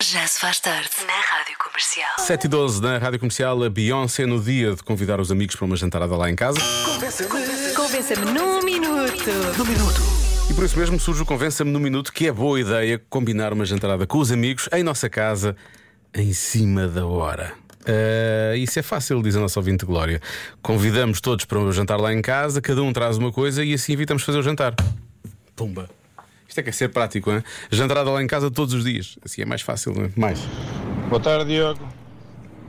[0.00, 2.18] Já se faz tarde na Rádio Comercial.
[2.18, 5.64] 7 e 12 na Rádio Comercial, a Beyoncé no dia de convidar os amigos para
[5.64, 6.60] uma jantarada lá em casa.
[7.74, 9.24] Convença-me num minuto.
[10.48, 13.64] E por isso mesmo surge o Convença-me no Minuto que é boa ideia combinar uma
[13.64, 15.56] jantarada com os amigos em nossa casa,
[16.14, 17.52] em cima da hora.
[17.84, 20.22] Ah, isso é fácil, diz a nossa ouvinte Glória.
[20.62, 23.94] Convidamos todos para um jantar lá em casa, cada um traz uma coisa e assim
[23.94, 24.76] evitamos fazer o jantar.
[25.56, 25.90] Pumba.
[26.48, 27.44] Isto é que é ser prático, hein?
[27.70, 29.18] Jantarada lá em casa todos os dias.
[29.22, 30.10] Assim é mais fácil, não é?
[30.16, 30.40] Mais.
[31.10, 31.86] Boa tarde, Diogo.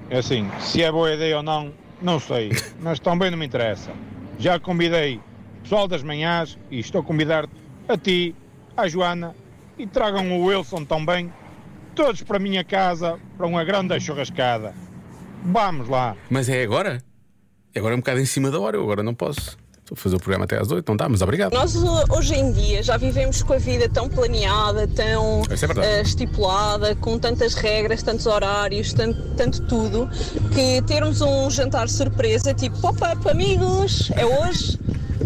[0.10, 2.52] É assim, se é boa ideia ou não, não sei,
[2.82, 3.92] mas também não me interessa.
[4.38, 7.48] Já convidei o pessoal das manhãs e estou a convidar
[7.88, 8.36] a ti,
[8.76, 9.34] a Joana
[9.78, 11.32] e tragam o Wilson também,
[11.96, 14.74] todos para a minha casa, para uma grande churrascada.
[15.44, 16.18] Vamos lá.
[16.30, 17.02] Mas é agora?
[17.74, 19.58] É agora um bocado em cima da hora, eu agora não posso.
[19.90, 21.52] Estou a fazer o programa até às 8, não dá, mas obrigado.
[21.52, 26.02] Nós uh, hoje em dia já vivemos com a vida tão planeada, tão é uh,
[26.04, 30.08] estipulada, com tantas regras, tantos horários, tanto, tanto tudo,
[30.54, 34.80] que termos um jantar surpresa, tipo pop-up, amigos, é hoje.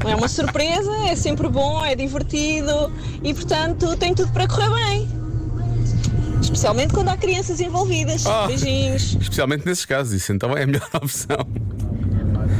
[0.09, 2.89] É uma surpresa, é sempre bom, é divertido
[3.21, 5.09] e, portanto, tem tudo para correr bem.
[6.41, 8.25] Especialmente quando há crianças envolvidas.
[8.25, 8.47] Oh.
[8.47, 9.17] Beijinhos.
[9.19, 11.45] Especialmente nesses casos, isso então é a melhor opção.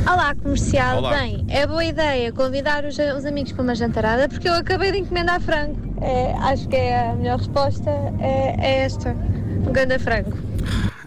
[0.05, 0.97] Olá, comercial.
[0.97, 1.17] Olá.
[1.17, 4.99] Bem, é boa ideia convidar os, os amigos para uma jantarada porque eu acabei de
[4.99, 5.79] encomendar frango.
[6.01, 10.37] É, acho que é a melhor resposta é, é esta: um ganda frango.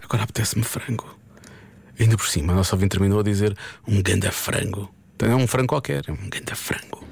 [0.03, 1.15] Agora apetece-me frango.
[1.99, 3.55] Ainda por cima, a nossa ouvinte terminou a dizer
[3.87, 4.89] um ganda frango.
[5.15, 7.05] Então é um frango qualquer, é um ganda frango.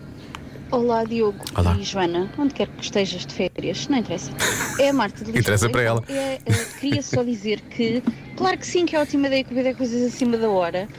[0.72, 1.78] Olá, Diogo Olá.
[1.80, 4.32] e Joana, onde quer que estejas de férias, não interessa.
[4.80, 5.40] É a Marta de Lisboa.
[5.40, 6.04] Interessa para ela.
[6.10, 8.02] É, é, queria só dizer que,
[8.36, 10.90] claro que sim, que é ótima ideia convidar coisas acima da hora,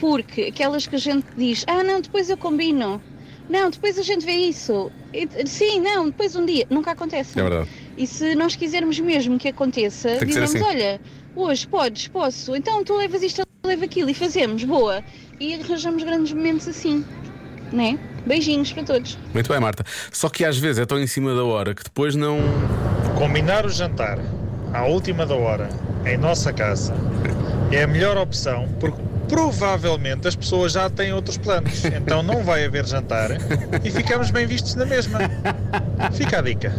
[0.00, 3.00] porque aquelas que a gente diz, ah, não, depois eu combino,
[3.48, 7.38] não, depois a gente vê isso, E, sim, não, depois um dia, nunca acontece.
[7.38, 7.68] É verdade.
[7.96, 10.64] E se nós quisermos mesmo que aconteça, que dizemos, assim.
[10.64, 11.00] olha,
[11.36, 15.04] hoje podes, posso, então tu levas isto, eu levo aquilo e fazemos, boa.
[15.38, 17.04] E arranjamos grandes momentos assim,
[17.72, 17.98] né?
[18.26, 19.18] Beijinhos para todos.
[19.34, 19.84] Muito bem, Marta.
[20.12, 22.38] Só que às vezes é tão em cima da hora que depois não.
[23.18, 24.18] Combinar o jantar
[24.72, 25.68] à última da hora
[26.06, 26.94] em nossa casa
[27.72, 31.84] é a melhor opção porque provavelmente as pessoas já têm outros planos.
[31.84, 33.30] Então não vai haver jantar
[33.84, 35.20] e ficamos bem vistos na mesma.
[36.12, 36.74] Fica a dica.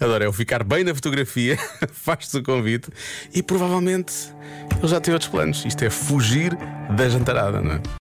[0.00, 1.56] Adoro, é o ficar bem na fotografia,
[1.92, 2.88] faz-te o convite
[3.32, 4.12] e provavelmente
[4.78, 5.64] ele já tem outros planos.
[5.64, 6.56] Isto é fugir
[6.96, 7.80] da jantarada, não é?